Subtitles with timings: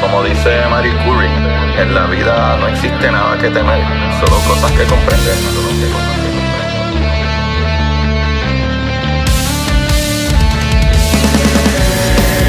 [0.00, 1.28] Como dice Marie Curie,
[1.78, 3.80] en la vida no existe nada que temer,
[4.18, 5.36] solo cosas que comprender.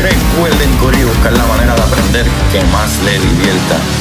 [0.02, 4.01] Recuerden, Corillo, buscar la manera de aprender que más le divierta.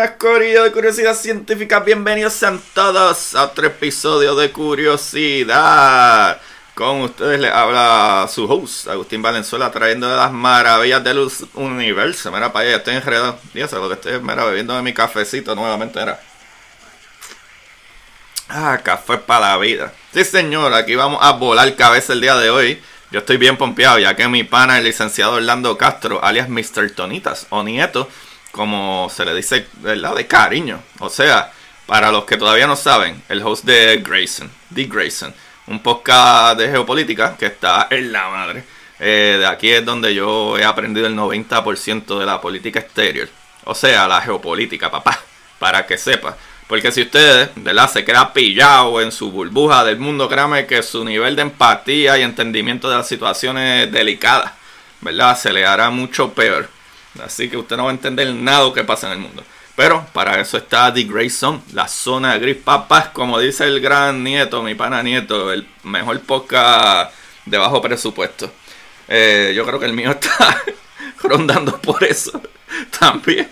[0.00, 1.80] Buenas, de Curiosidad Científica.
[1.80, 6.40] Bienvenidos sean todos a otro episodio de Curiosidad.
[6.74, 12.32] Con ustedes les habla su host, Agustín Valenzuela, trayendo las maravillas del universo.
[12.32, 13.38] Mira, para allá, estoy enredado.
[13.52, 16.00] Y eso es lo que estoy mira, bebiendo de mi cafecito nuevamente.
[16.00, 16.18] Era.
[18.48, 19.92] Ah, café para la vida.
[20.14, 22.82] Sí, señor, aquí vamos a volar cabeza el día de hoy.
[23.10, 26.92] Yo estoy bien pompeado, ya que mi pana, el licenciado Orlando Castro, alias Mr.
[26.92, 28.08] Tonitas o Nieto,
[28.50, 30.14] como se le dice, ¿verdad?
[30.14, 30.82] De cariño.
[30.98, 31.52] O sea,
[31.86, 35.34] para los que todavía no saben, el host de Grayson, The Grayson,
[35.66, 38.64] un podcast de geopolítica que está en la madre.
[38.98, 43.28] Eh, de aquí es donde yo he aprendido el 90% de la política exterior.
[43.64, 45.18] O sea, la geopolítica, papá,
[45.58, 46.36] para que sepa.
[46.70, 47.90] Porque si ustedes, ¿verdad?
[47.90, 52.22] Se queda pillado en su burbuja del mundo, créame que su nivel de empatía y
[52.22, 54.52] entendimiento de las situaciones delicadas,
[55.00, 55.36] ¿verdad?
[55.36, 56.68] Se le hará mucho peor.
[57.18, 59.42] Así que usted no va a entender nada que pasa en el mundo.
[59.76, 62.56] Pero para eso está The Grey Zone, la zona gris.
[62.56, 67.14] Papás, como dice el gran nieto, mi pana nieto, el mejor podcast
[67.46, 68.52] de bajo presupuesto.
[69.08, 70.62] Eh, yo creo que el mío está
[71.22, 72.42] rondando por eso
[72.98, 73.48] también,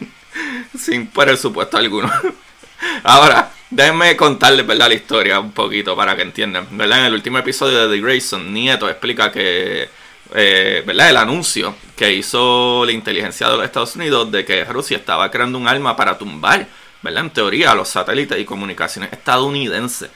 [0.79, 2.13] sin presupuesto alguno.
[3.05, 4.89] Ahora, déjenme contarles ¿verdad?
[4.89, 6.67] la historia un poquito para que entiendan.
[6.73, 7.01] ¿verdad?
[7.01, 9.89] En el último episodio de The Grayson, Nieto explica que
[10.35, 11.11] eh, ¿verdad?
[11.11, 15.59] el anuncio que hizo la inteligencia de los Estados Unidos de que Rusia estaba creando
[15.59, 16.69] un arma para tumbar,
[17.03, 17.25] ¿verdad?
[17.25, 20.09] en teoría, los satélites y comunicaciones estadounidenses.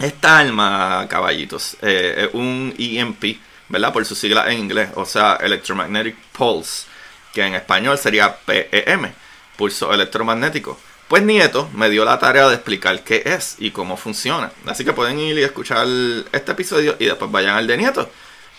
[0.00, 3.92] Esta arma, caballitos, eh, es un EMP, ¿verdad?
[3.92, 6.86] Por su sigla en inglés, o sea, Electromagnetic Pulse,
[7.32, 9.12] que en español sería PEM,
[9.56, 10.76] pulso electromagnético.
[11.06, 14.50] Pues Nieto me dio la tarea de explicar qué es y cómo funciona.
[14.66, 15.86] Así que pueden ir y escuchar
[16.32, 18.10] este episodio y después vayan al de Nieto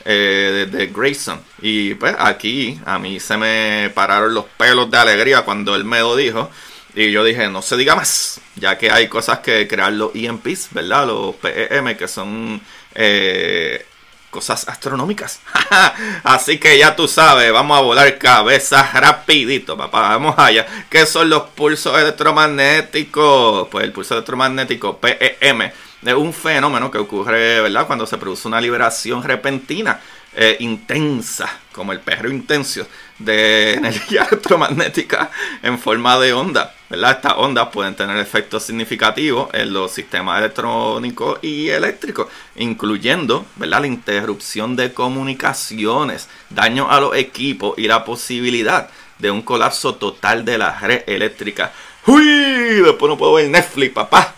[0.06, 1.42] eh, de, Grayson.
[1.62, 6.00] Y pues aquí a mí se me pararon los pelos de alegría cuando él me
[6.00, 6.50] lo dijo.
[6.94, 10.70] Y yo dije, no se diga más, ya que hay cosas que crear los EMPs,
[10.72, 11.08] ¿verdad?
[11.08, 12.62] Los PEM, que son
[12.94, 13.86] eh,
[14.30, 15.40] cosas astronómicas.
[16.24, 20.10] Así que ya tú sabes, vamos a volar cabezas rapidito, papá.
[20.10, 20.66] Vamos allá.
[20.90, 23.70] ¿Qué son los pulsos electromagnéticos?
[23.70, 25.72] Pues el pulso electromagnético PEM
[26.04, 27.86] es un fenómeno que ocurre, ¿verdad?
[27.88, 30.00] Cuando se produce una liberación repentina,
[30.34, 32.88] eh, intensa, como el perro intenso,
[33.20, 35.30] de energía electromagnética
[35.62, 37.12] en forma de onda, ¿verdad?
[37.12, 43.82] Estas ondas pueden tener efectos significativos en los sistemas electrónicos y eléctricos, incluyendo, ¿verdad?
[43.82, 50.46] La interrupción de comunicaciones, daño a los equipos y la posibilidad de un colapso total
[50.46, 51.72] de la red eléctrica.
[52.08, 52.82] ¡Uy!
[52.84, 54.34] Después no puedo ver Netflix, papá.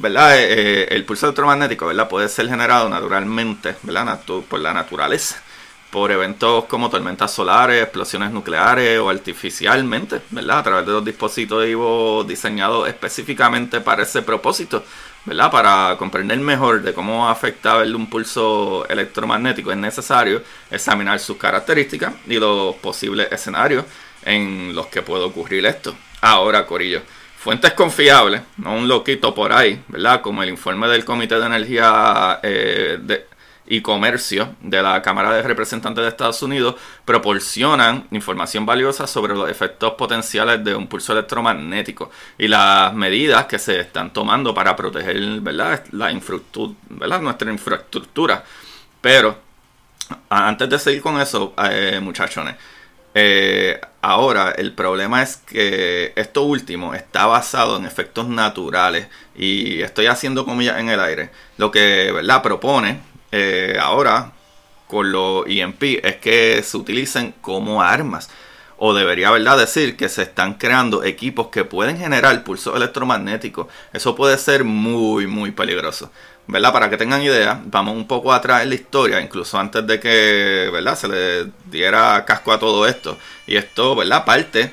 [0.00, 0.32] ¿Verdad?
[0.38, 2.08] Eh, el pulso electromagnético, ¿verdad?
[2.08, 4.20] Puede ser generado naturalmente, ¿verdad?
[4.48, 5.42] por la naturaleza,
[5.90, 10.58] por eventos como tormentas solares, explosiones nucleares o artificialmente, ¿verdad?
[10.60, 14.82] A través de los dispositivos diseñados específicamente para ese propósito,
[15.26, 15.50] ¿verdad?
[15.50, 22.38] Para comprender mejor de cómo afecta un pulso electromagnético es necesario examinar sus características y
[22.38, 23.84] los posibles escenarios
[24.24, 25.94] en los que puede ocurrir esto.
[26.22, 27.02] Ahora, Corillo.
[27.40, 30.20] Fuentes confiables, no un loquito por ahí, ¿verdad?
[30.20, 33.24] Como el informe del Comité de Energía eh,
[33.66, 36.74] y Comercio de la Cámara de Representantes de Estados Unidos,
[37.06, 43.58] proporcionan información valiosa sobre los efectos potenciales de un pulso electromagnético y las medidas que
[43.58, 45.82] se están tomando para proteger, ¿verdad?
[45.92, 47.22] La infraestructura, ¿verdad?
[47.22, 48.44] Nuestra infraestructura.
[49.00, 49.38] Pero
[50.28, 52.56] antes de seguir con eso, eh, muchachones,
[53.14, 60.06] eh, ahora el problema es que esto último está basado en efectos naturales y estoy
[60.06, 61.30] haciendo comillas en el aire.
[61.56, 62.42] Lo que ¿verdad?
[62.42, 63.00] propone
[63.32, 64.32] eh, ahora
[64.86, 68.28] con los EMP es que se utilicen como armas
[68.82, 73.66] o debería verdad decir que se están creando equipos que pueden generar pulsos electromagnéticos.
[73.92, 76.10] Eso puede ser muy muy peligroso.
[76.50, 76.72] ¿Verdad?
[76.72, 80.68] Para que tengan idea, vamos un poco atrás en la historia, incluso antes de que,
[80.72, 80.96] ¿verdad?
[80.96, 83.18] Se le diera casco a todo esto.
[83.46, 84.24] Y esto, ¿verdad?
[84.24, 84.72] Parte,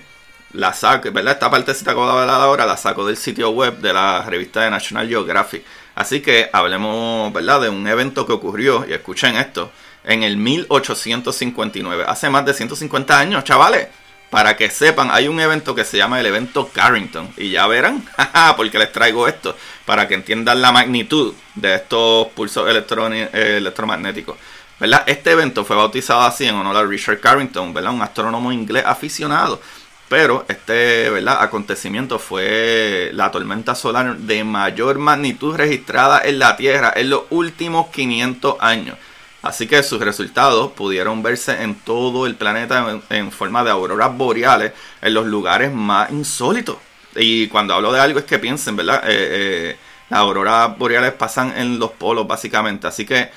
[0.54, 1.34] la saco, ¿verdad?
[1.34, 4.62] Esta partecita que voy a hablar ahora la saco del sitio web de la revista
[4.62, 5.64] de National Geographic.
[5.96, 7.62] Así que hablemos, ¿verdad?
[7.62, 9.72] De un evento que ocurrió, y escuchen esto,
[10.04, 13.88] en el 1859, hace más de 150 años, chavales.
[14.30, 17.30] Para que sepan, hay un evento que se llama el evento Carrington.
[17.38, 18.04] Y ya verán,
[18.58, 24.38] porque les traigo esto, para que entiendan la magnitud de estos pulsos electromagnéticos.
[24.80, 25.04] ¿verdad?
[25.08, 27.94] Este evento fue bautizado así en honor a Richard Carrington, ¿verdad?
[27.94, 29.62] un astrónomo inglés aficionado.
[30.10, 31.42] Pero este ¿verdad?
[31.42, 37.88] acontecimiento fue la tormenta solar de mayor magnitud registrada en la Tierra en los últimos
[37.88, 38.98] 500 años.
[39.42, 44.74] Así que sus resultados pudieron verse en todo el planeta en, forma de auroras boreales
[45.02, 46.78] en los lugares más insólitos.
[47.16, 49.04] Y cuando hablo de algo es que piensen, ¿verdad?
[49.06, 49.78] Eh, eh,
[50.10, 52.88] las auroras boreales pasan en los polos básicamente.
[52.88, 53.30] Así que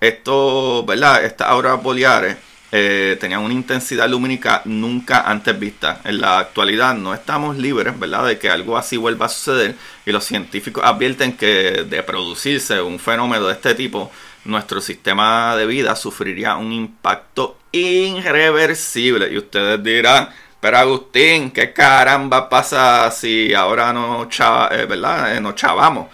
[0.00, 1.24] esto, ¿verdad?
[1.24, 2.36] Estas auroras boreales
[2.70, 6.00] eh, tenían una intensidad lumínica nunca antes vista.
[6.04, 9.74] En la actualidad no estamos libres, ¿verdad?, de que algo así vuelva a suceder
[10.04, 14.10] y los científicos advierten que de producirse un fenómeno de este tipo,
[14.48, 19.30] nuestro sistema de vida sufriría un impacto irreversible.
[19.30, 25.36] Y ustedes dirán, pero Agustín, ¿qué caramba pasa si ahora no eh, ¿verdad?
[25.36, 26.08] Eh, nos chavamos?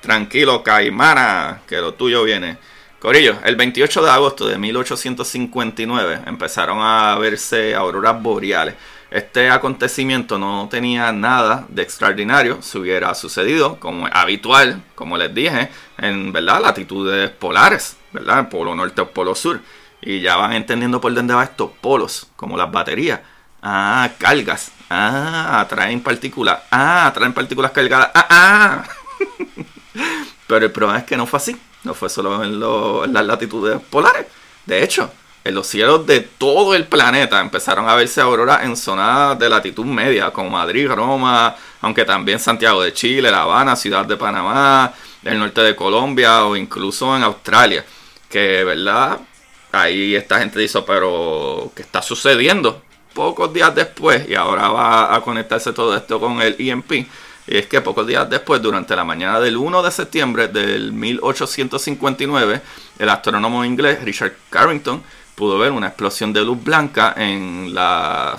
[0.00, 2.56] Tranquilo, Caimana, que lo tuyo viene.
[3.00, 8.74] Corillo, el 28 de agosto de 1859 empezaron a verse auroras boreales.
[9.10, 15.68] Este acontecimiento no tenía nada de extraordinario, se hubiera sucedido como habitual, como les dije,
[15.98, 16.62] en ¿verdad?
[16.62, 18.48] latitudes polares, ¿verdad?
[18.48, 19.60] Polo norte o polo sur.
[20.00, 23.20] Y ya van entendiendo por dónde va estos polos, como las baterías.
[23.62, 24.72] Ah, cargas.
[24.88, 26.60] Ah, atraen partículas.
[26.70, 28.10] Ah, atraen partículas cargadas.
[28.14, 28.84] Ah, ah.
[30.46, 31.56] Pero el problema es que no fue así.
[31.84, 34.26] No fue solo en, las latitudes polares.
[34.66, 35.12] De hecho,
[35.42, 39.84] en los cielos de todo el planeta empezaron a verse auroras en zonas de latitud
[39.86, 44.92] media, como Madrid, Roma, aunque también Santiago de Chile, La Habana, Ciudad de Panamá,
[45.24, 47.84] el norte de Colombia o incluso en Australia.
[48.28, 49.18] Que, ¿verdad?
[49.72, 52.82] Ahí esta gente dice, pero ¿qué está sucediendo?
[53.14, 57.06] Pocos días después, y ahora va a conectarse todo esto con el EMP, y
[57.56, 62.60] es que pocos días después, durante la mañana del 1 de septiembre del 1859,
[62.98, 65.02] el astrónomo inglés Richard Carrington
[65.40, 68.36] pudo ver una explosión de luz blanca en la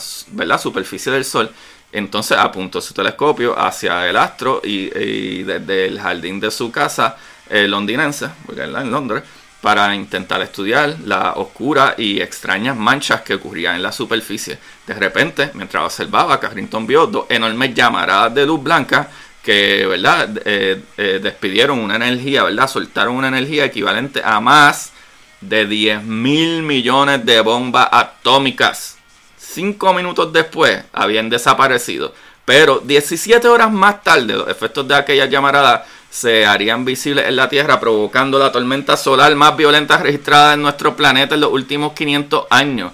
[0.59, 1.51] superficie del Sol.
[1.92, 7.18] Entonces apuntó su telescopio hacia el astro y, desde el jardín de su casa
[7.50, 9.24] eh, londinense, porque en Londres,
[9.62, 14.57] para intentar estudiar las oscuras y extrañas manchas que ocurrían en la superficie.
[14.88, 19.09] De repente, mientras observaba, Carrington vio dos enormes llamaradas de luz blanca
[19.44, 24.94] que, ¿verdad?, eh, eh, despidieron una energía, ¿verdad?, soltaron una energía equivalente a más
[25.41, 28.97] de 10 mil millones de bombas atómicas.
[29.38, 32.13] Cinco minutos después habían desaparecido.
[32.45, 37.49] Pero 17 horas más tarde, los efectos de aquella llamarada se harían visibles en la
[37.49, 42.47] Tierra, provocando la tormenta solar más violenta registrada en nuestro planeta en los últimos 500
[42.49, 42.92] años.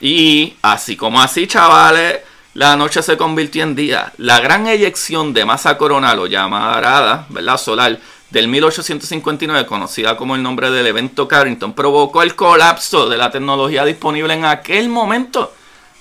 [0.00, 2.20] Y así como así, chavales,
[2.54, 4.12] la noche se convirtió en día.
[4.18, 7.58] La gran eyección de masa coronal o llamarada, ¿verdad?
[7.58, 7.98] Solar
[8.30, 13.84] del 1859, conocida como el nombre del evento Carrington, provocó el colapso de la tecnología
[13.84, 15.52] disponible en aquel momento.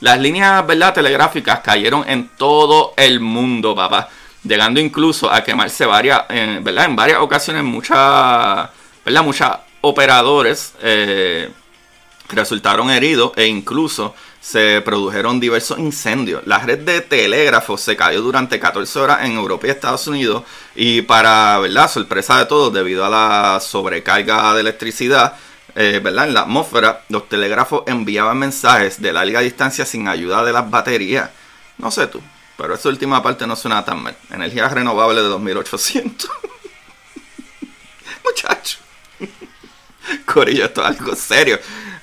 [0.01, 0.93] Las líneas ¿verdad?
[0.93, 4.09] telegráficas cayeron en todo el mundo, papá
[4.43, 6.85] llegando incluso a quemarse varias, en, ¿verdad?
[6.85, 8.69] En varias ocasiones muchas,
[9.81, 11.49] operadores eh,
[12.29, 16.45] resultaron heridos e incluso se produjeron diversos incendios.
[16.45, 20.43] La red de telégrafos se cayó durante 14 horas en Europa y Estados Unidos
[20.75, 21.89] y para, ¿verdad?
[21.89, 25.33] Sorpresa de todos, debido a la sobrecarga de electricidad,
[25.75, 26.27] eh, ¿verdad?
[26.27, 31.29] En la atmósfera, los telégrafos enviaban mensajes de larga distancia sin ayuda de las baterías.
[31.77, 32.21] No sé tú,
[32.57, 34.15] pero esa última parte no suena tan mal.
[34.31, 36.29] Energía renovable de 2800.
[38.23, 38.77] Muchacho.
[40.25, 41.59] Corillo, esto es algo serio.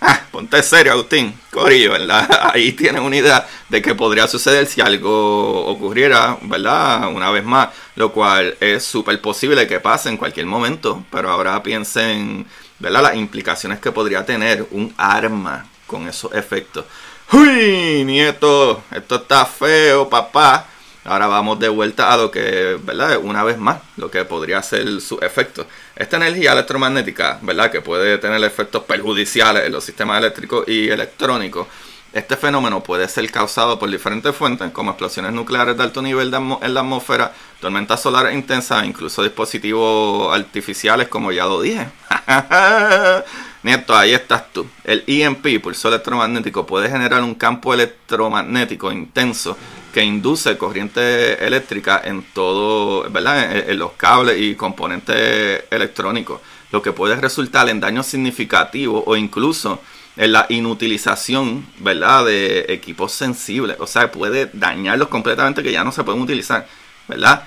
[0.08, 1.34] Ah, ponte serio, Agustín.
[1.50, 2.50] Corillo, ¿verdad?
[2.54, 7.08] Ahí tienes una idea de qué podría suceder si algo ocurriera, ¿verdad?
[7.08, 11.04] Una vez más, lo cual es súper posible que pase en cualquier momento.
[11.10, 12.46] Pero ahora piensen
[12.78, 13.02] ¿verdad?
[13.02, 16.84] Las implicaciones que podría tener un arma con esos efectos.
[17.32, 18.82] ¡Uy, nieto!
[18.90, 20.66] Esto está feo, papá.
[21.06, 23.18] Ahora vamos de vuelta a lo que, ¿verdad?
[23.22, 25.64] Una vez más, lo que podría ser su efecto.
[25.94, 27.70] Esta energía electromagnética, ¿verdad?
[27.70, 31.68] Que puede tener efectos perjudiciales en los sistemas eléctricos y electrónicos.
[32.12, 36.75] Este fenómeno puede ser causado por diferentes fuentes, como explosiones nucleares de alto nivel en
[36.75, 41.86] la atmósfera, tormentas solares intensas, incluso dispositivos artificiales, como ya lo dije.
[43.62, 44.66] Nieto, ahí estás tú.
[44.82, 49.56] El EMP, pulso electromagnético, puede generar un campo electromagnético intenso
[49.97, 53.71] que induce corriente eléctrica en todo, ¿verdad?
[53.71, 59.81] En, los cables y componentes electrónicos, lo que puede resultar en daños significativos o incluso
[60.19, 62.26] en la inutilización, ¿verdad?
[62.26, 63.79] De equipos sensibles.
[63.81, 66.69] O sea, puede dañarlos completamente que ya no se pueden utilizar,
[67.09, 67.45] ¿verdad?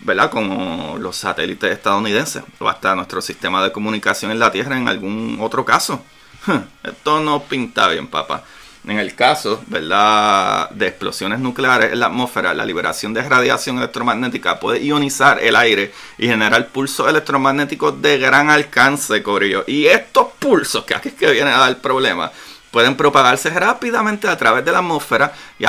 [0.00, 0.32] ¿verdad?
[0.32, 5.38] Como los satélites estadounidenses o hasta nuestro sistema de comunicación en la Tierra en algún
[5.40, 6.04] otro caso.
[6.82, 8.42] Esto no pinta bien, papá.
[8.86, 9.62] En el caso.
[9.68, 15.92] De explosiones nucleares en la atmósfera, la liberación de radiación electromagnética puede ionizar el aire
[16.18, 19.64] y generar pulsos electromagnéticos de gran alcance, Corillo.
[19.66, 22.30] Y estos pulsos, que aquí es que viene a dar problema,
[22.70, 25.66] pueden propagarse rápidamente a través de la atmósfera y,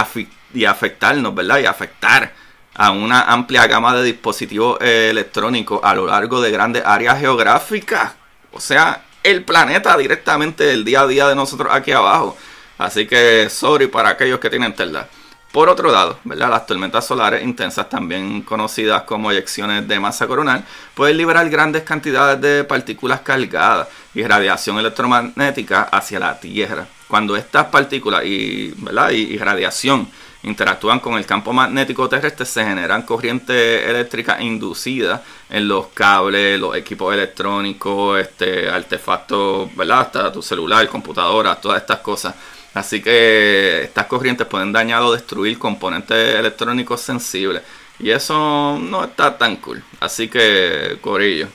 [0.53, 1.59] y afectarnos, ¿verdad?
[1.59, 2.33] Y afectar
[2.73, 8.13] a una amplia gama de dispositivos eh, electrónicos a lo largo de grandes áreas geográficas.
[8.51, 12.37] O sea, el planeta directamente el día a día de nosotros aquí abajo.
[12.77, 15.07] Así que, sorry para aquellos que tienen telda.
[15.51, 16.49] Por otro lado, ¿verdad?
[16.49, 22.41] las tormentas solares intensas, también conocidas como eyecciones de masa coronal, pueden liberar grandes cantidades
[22.41, 26.85] de partículas cargadas y radiación electromagnética hacia la Tierra.
[27.07, 29.11] Cuando estas partículas y, ¿verdad?
[29.11, 30.09] y radiación
[30.45, 36.75] interactúan con el campo magnético terrestre, se generan corrientes eléctricas inducidas en los cables, los
[36.75, 39.69] equipos electrónicos, este, artefactos.
[39.91, 42.35] Hasta tu celular, computadora, todas estas cosas.
[42.75, 47.63] Así que estas corrientes pueden dañar o destruir componentes electrónicos sensibles.
[47.99, 49.81] Y eso no está tan cool.
[50.01, 51.47] Así que, Corillo.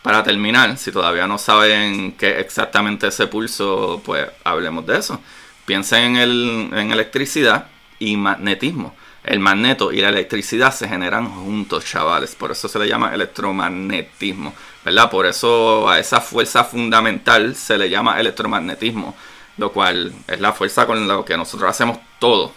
[0.00, 5.20] Para terminar, si todavía no saben qué exactamente ese pulso, pues hablemos de eso.
[5.66, 7.66] Piensen en, en electricidad
[7.98, 8.96] y magnetismo.
[9.22, 12.34] El magneto y la electricidad se generan juntos, chavales.
[12.34, 15.10] Por eso se le llama electromagnetismo, ¿verdad?
[15.10, 19.14] Por eso a esa fuerza fundamental se le llama electromagnetismo,
[19.58, 22.52] lo cual es la fuerza con la que nosotros hacemos todo.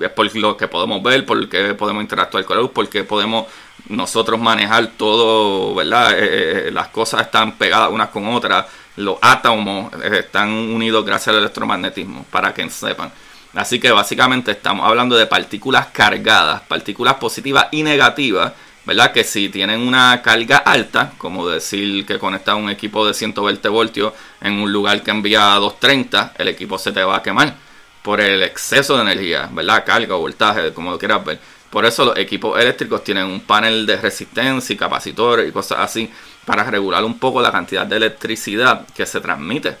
[0.00, 3.04] Es por lo que podemos ver, por lo que podemos interactuar con la luz, porque
[3.04, 3.46] podemos
[3.88, 6.12] nosotros manejar todo, ¿verdad?
[6.12, 11.28] Eh, eh, eh, las cosas están pegadas unas con otras, los átomos están unidos gracias
[11.28, 13.12] al electromagnetismo, para que sepan.
[13.54, 18.52] Así que básicamente estamos hablando de partículas cargadas, partículas positivas y negativas,
[18.86, 19.12] ¿verdad?
[19.12, 24.12] Que si tienen una carga alta, como decir que conecta un equipo de 120 voltios
[24.40, 27.56] en un lugar que envía a 230, el equipo se te va a quemar
[28.02, 29.84] por el exceso de energía, ¿verdad?
[29.84, 31.40] Carga o voltaje, como lo quieras ver.
[31.70, 36.08] Por eso los equipos eléctricos tienen un panel de resistencia y capacitores y cosas así
[36.44, 39.76] para regular un poco la cantidad de electricidad que se transmite,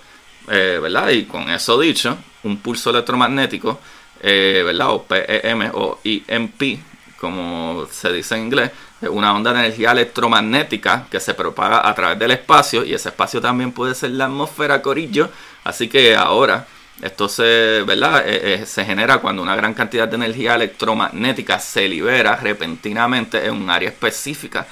[0.50, 1.10] eh, ¿verdad?
[1.10, 3.78] Y con eso dicho, un pulso electromagnético,
[4.20, 4.90] eh, ¿verdad?
[4.90, 6.80] O PEM o EMP,
[7.20, 8.72] como se dice en inglés,
[9.02, 13.40] una onda de energía electromagnética que se propaga a través del espacio y ese espacio
[13.40, 15.30] también puede ser la atmósfera corillo.
[15.64, 16.66] Así que ahora
[17.02, 18.26] esto se, ¿verdad?
[18.26, 23.54] Eh, eh, se genera cuando una gran cantidad de energía electromagnética se libera repentinamente en
[23.54, 24.66] un área específica.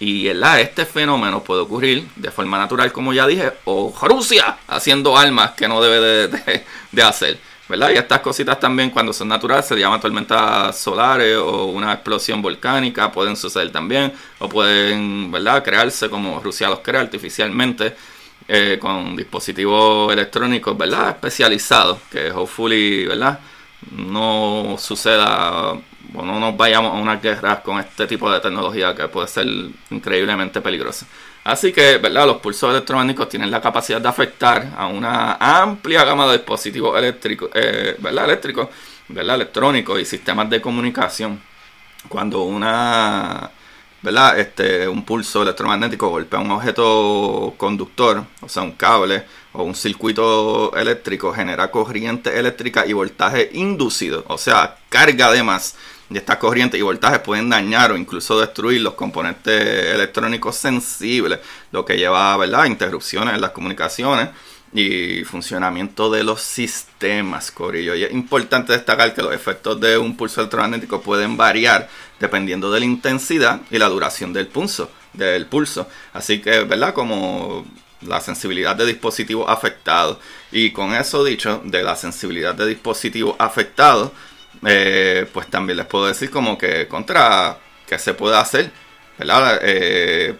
[0.00, 5.50] Y este fenómeno puede ocurrir de forma natural, como ya dije, o Rusia haciendo armas
[5.50, 6.28] que no debe
[6.90, 7.38] de, hacer.
[7.70, 7.90] ¿Verdad?
[7.90, 13.10] Y estas cositas también cuando son naturales se llaman tormentas solares o una explosión volcánica,
[13.12, 15.62] pueden suceder también, o pueden ¿verdad?
[15.62, 17.94] crearse como Rusia los crea artificialmente
[18.48, 21.10] eh, con dispositivos electrónicos ¿verdad?
[21.10, 23.38] especializados, que hopefully ¿verdad?
[23.92, 25.78] no suceda
[26.14, 29.46] o no nos vayamos a una guerra con este tipo de tecnología que puede ser
[29.90, 31.06] increíblemente peligrosa.
[31.44, 32.26] Así que, ¿verdad?
[32.26, 37.50] Los pulsos electromagnéticos tienen la capacidad de afectar a una amplia gama de dispositivos eléctricos,
[37.54, 38.24] eh, ¿verdad?
[38.26, 38.68] Eléctricos,
[39.08, 39.36] ¿verdad?
[39.36, 41.40] Electrónicos y sistemas de comunicación.
[42.08, 43.50] Cuando una,
[44.02, 44.38] ¿verdad?
[44.38, 50.74] Este, un pulso electromagnético golpea un objeto conductor, o sea, un cable o un circuito
[50.76, 55.76] eléctrico, genera corriente eléctrica y voltaje inducido, o sea, carga de más
[56.10, 61.38] y estas corrientes y voltajes pueden dañar o incluso destruir los componentes electrónicos sensibles,
[61.70, 64.30] lo que lleva a interrupciones en las comunicaciones
[64.72, 67.94] y funcionamiento de los sistemas, Corillo.
[67.94, 71.88] Y es importante destacar que los efectos de un pulso electromagnético pueden variar
[72.18, 74.90] dependiendo de la intensidad y la duración del pulso.
[75.12, 75.88] Del pulso.
[76.12, 76.92] Así que, ¿verdad?
[76.92, 77.64] Como
[78.02, 80.18] la sensibilidad de dispositivos afectados.
[80.50, 84.12] Y con eso dicho, de la sensibilidad de dispositivos afectados,
[84.66, 88.70] eh, pues también les puedo decir como que contra que se puede hacer.
[89.62, 90.34] Eh,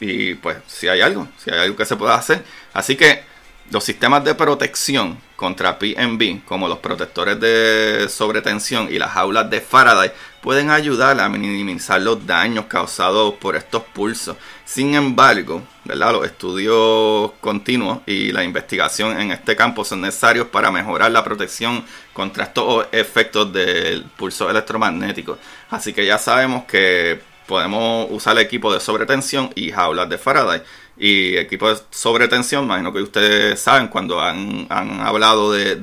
[0.00, 2.44] y pues si hay algo, si hay algo que se pueda hacer.
[2.72, 3.24] Así que
[3.70, 9.60] los sistemas de protección contra PNB, como los protectores de sobretensión y las jaulas de
[9.60, 14.36] Faraday, pueden ayudar a minimizar los daños causados por estos pulsos.
[14.64, 16.12] Sin embargo, ¿verdad?
[16.12, 21.84] los estudios continuos y la investigación en este campo son necesarios para mejorar la protección
[22.12, 25.38] contra estos efectos del pulso electromagnético.
[25.70, 30.62] Así que ya sabemos que podemos usar el equipo de sobretensión y jaulas de Faraday.
[30.96, 35.76] Y equipo de sobretensión, imagino que ustedes saben cuando han, hablado de,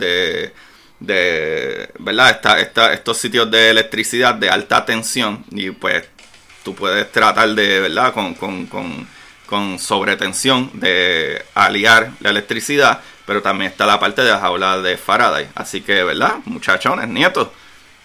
[1.00, 2.32] de, ¿verdad?
[2.62, 6.08] Esta, estos sitios de electricidad de alta tensión y pues
[6.63, 8.13] tú puedes tratar de, ¿verdad?
[8.13, 9.08] Con, con, con,
[9.48, 14.98] con sobretensión de aliar la electricidad, pero también está la parte de las jaulas de
[14.98, 15.50] Faraday.
[15.56, 16.36] Así que, ¿verdad?
[16.46, 17.50] Muchachones, nietos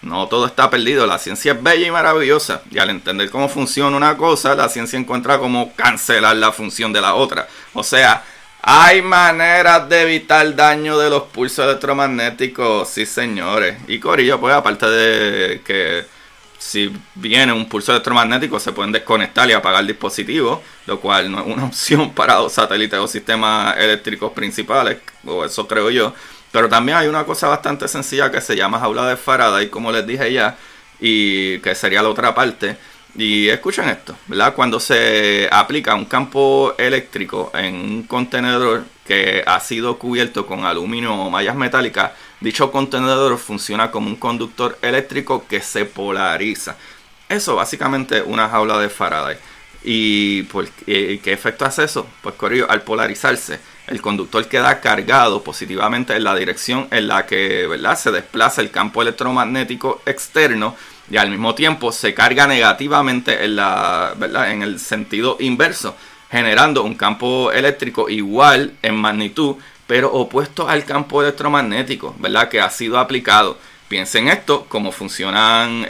[0.01, 3.97] no todo está perdido, la ciencia es bella y maravillosa y al entender cómo funciona
[3.97, 7.47] una cosa, la ciencia encuentra cómo cancelar la función de la otra.
[7.73, 8.23] O sea,
[8.61, 13.77] hay maneras de evitar daño de los pulsos electromagnéticos, sí señores.
[13.87, 16.05] Y Corillo, pues aparte de que
[16.57, 21.39] si viene un pulso electromagnético se pueden desconectar y apagar el dispositivo, lo cual no
[21.39, 26.13] es una opción para los satélites o sistemas eléctricos principales, o eso creo yo.
[26.57, 30.07] Pero también hay una cosa bastante sencilla que se llama jaula de Faraday, como les
[30.07, 30.57] dije ya,
[30.99, 32.77] y que sería la otra parte.
[33.13, 34.55] Y escuchen esto, ¿verdad?
[34.55, 41.13] Cuando se aplica un campo eléctrico en un contenedor que ha sido cubierto con aluminio
[41.13, 46.75] o mallas metálicas, dicho contenedor funciona como un conductor eléctrico que se polariza.
[47.29, 49.37] Eso básicamente es una jaula de Faraday.
[49.83, 52.07] ¿Y por qué, efecto hace eso?
[52.23, 57.65] Pues corrió, al polarizarse, el conductor queda cargado positivamente en la dirección en la que
[57.67, 57.97] ¿verdad?
[57.97, 60.75] se desplaza el campo electromagnético externo
[61.09, 64.51] y al mismo tiempo se carga negativamente en, la, ¿verdad?
[64.51, 65.95] en el sentido inverso,
[66.29, 69.55] generando un campo eléctrico igual en magnitud,
[69.87, 72.49] pero opuesto al campo electromagnético ¿verdad?
[72.49, 73.57] que ha sido aplicado.
[73.87, 75.85] Piensen esto, cómo funcionan eh,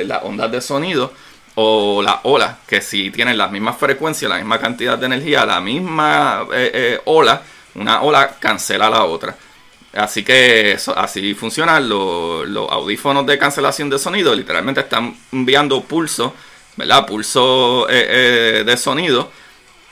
[0.00, 1.12] eh, las ondas de sonido
[1.56, 5.60] o las olas, que si tienen las mismas frecuencias, la misma cantidad de energía, la
[5.60, 7.42] misma eh, eh, ola,
[7.74, 9.34] una ola cancela la otra.
[9.94, 14.34] Así que así funcionan los, audífonos de cancelación de sonido.
[14.34, 16.34] Literalmente están enviando pulso,
[16.76, 17.06] ¿verdad?
[17.06, 19.30] Pulso eh, de sonido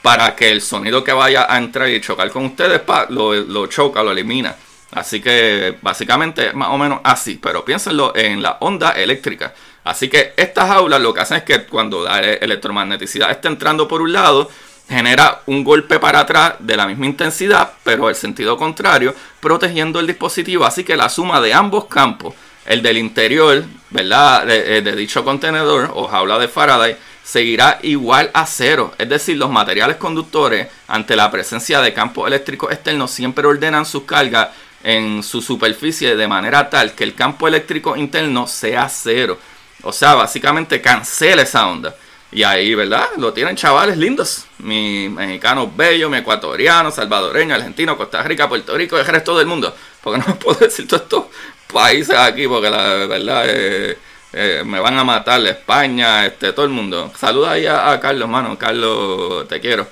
[0.03, 4.03] para que el sonido que vaya a entrar y chocar con ustedes lo, lo choca,
[4.03, 4.55] lo elimina.
[4.91, 7.39] Así que básicamente más o menos así.
[7.41, 9.55] Pero piénsenlo en la onda eléctrica.
[9.85, 14.01] Así que estas aulas lo que hacen es que cuando la electromagneticidad está entrando por
[14.01, 14.49] un lado,
[14.89, 20.07] genera un golpe para atrás de la misma intensidad, pero el sentido contrario, protegiendo el
[20.07, 20.65] dispositivo.
[20.65, 22.33] Así que la suma de ambos campos,
[22.65, 24.47] el del interior, ¿verdad?
[24.47, 28.91] De, de, dicho contenedor o jaula de Faraday, seguirá igual a cero.
[28.97, 34.03] Es decir, los materiales conductores, ante la presencia de campos eléctricos externos, siempre ordenan sus
[34.03, 34.49] cargas
[34.83, 39.37] en su superficie de manera tal que el campo eléctrico interno sea cero.
[39.85, 41.95] O sea, básicamente cancela esa onda.
[42.31, 43.07] Y ahí, ¿verdad?
[43.17, 44.45] Lo tienen chavales lindos.
[44.57, 49.73] Mi mexicano bello, mi ecuatoriano, salvadoreño, argentino, Costa Rica, Puerto Rico, el resto del mundo.
[50.01, 51.25] Porque no puedo decir todos estos
[51.71, 53.97] países aquí, porque la verdad eh,
[54.33, 55.45] eh, me van a matar.
[55.45, 57.11] España, este, todo el mundo.
[57.15, 58.57] Saluda ahí a, Carlos, mano.
[58.57, 59.87] Carlos, te quiero.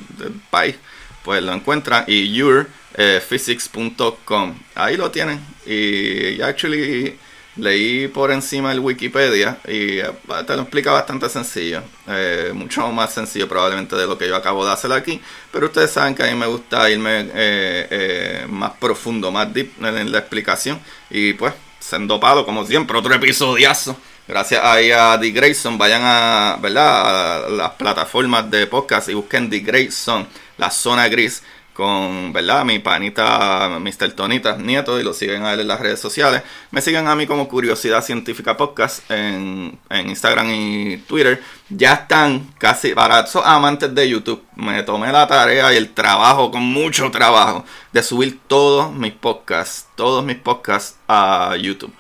[0.50, 0.76] país,
[1.22, 2.04] pues lo encuentran.
[2.06, 5.40] Y yourphysics.com, eh, ahí lo tienen.
[5.66, 7.18] Y actually
[7.56, 10.10] leí por encima el Wikipedia y eh,
[10.46, 14.64] te lo explica bastante sencillo, eh, mucho más sencillo probablemente de lo que yo acabo
[14.66, 15.20] de hacer aquí,
[15.52, 20.10] pero ustedes saben que a mí me gusta irme eh, más profundo, más deep en
[20.10, 25.76] la explicación y pues, siendo palo como siempre, otro episodiazo Gracias a The Grayson.
[25.76, 27.44] Vayan a, ¿verdad?
[27.44, 31.42] a las plataformas de podcast y busquen The Grayson, la zona gris
[31.74, 32.64] con, ¿verdad?
[32.64, 34.12] Mi panita Mr.
[34.12, 36.42] Tonita Nieto y lo siguen a él en las redes sociales.
[36.70, 41.42] Me siguen a mí como Curiosidad Científica Podcast en, Instagram y Twitter.
[41.68, 44.42] Ya están casi para esos amantes de YouTube.
[44.54, 49.88] Me tomé la tarea y el trabajo, con mucho trabajo, de subir todos mis podcasts,
[49.96, 51.92] todos mis podcasts a YouTube.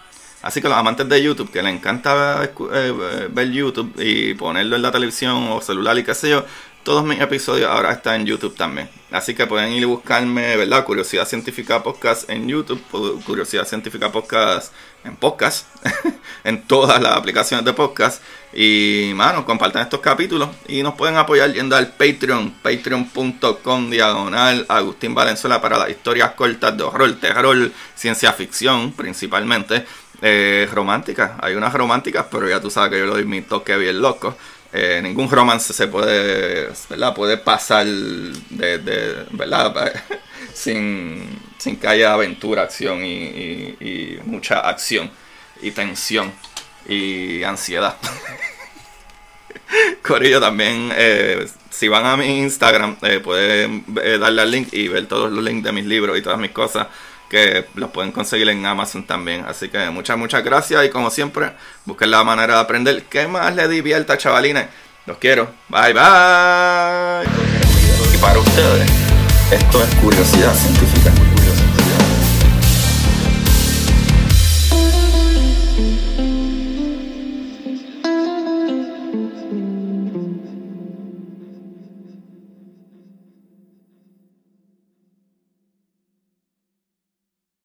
[0.44, 4.82] Así que los amantes de YouTube, que les encanta eh, ver YouTube y ponerlo en
[4.82, 6.44] la televisión o celular y qué sé yo,
[6.84, 8.88] todos mis episodios ahora están en YouTube también.
[9.10, 10.84] Así que pueden ir y buscarme, ¿verdad?
[10.84, 12.80] Curiosidad Científica Podcast en YouTube,
[13.24, 15.66] Curiosidad Científica Podcast en podcast,
[16.44, 18.22] en todas las aplicaciones de podcast.
[18.52, 25.14] Y, mano, compartan estos capítulos y nos pueden apoyar yendo al Patreon, patreon.com diagonal Agustín
[25.14, 29.86] Valenzuela para las historias cortas de horror, terror, ciencia ficción principalmente.
[30.22, 33.76] Eh, románticas, hay unas románticas, pero ya tú sabes que yo le doy mi toque
[33.76, 34.36] bien loco.
[34.76, 37.14] Eh, ningún romance se puede, ¿verdad?
[37.14, 40.02] Puede pasar de, ¿verdad?
[40.52, 45.12] sin, sin, que haya aventura, acción y, mucha acción
[45.62, 46.32] y tensión
[46.88, 47.96] y ansiedad.
[50.02, 55.06] Corillo también, eh, si van a mi Instagram, eh, pueden darle al link y ver
[55.06, 56.88] todos los links de mis libros y todas mis cosas
[57.28, 59.44] que los pueden conseguir en Amazon también.
[59.46, 61.52] Así que muchas, muchas gracias y como siempre,
[61.84, 63.04] busquen la manera de aprender.
[63.04, 64.66] ¿Qué más les divierta, chavalines?
[65.06, 65.50] Los quiero.
[65.68, 67.24] Bye, bye.
[68.12, 68.90] Y para ustedes,
[69.50, 71.23] esto es curiosidad científica.